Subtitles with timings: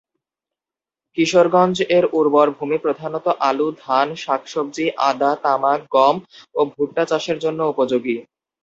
[1.17, 6.15] কিশোরগঞ্জ এর উর্বর ভূমি প্রধানত আলু, ধান, শাকসবজি, আদা, তামাক, গম
[6.55, 8.15] ও ভুট্টা চাষের জন্য উপযোগী।